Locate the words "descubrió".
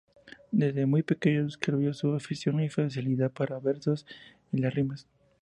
1.45-1.93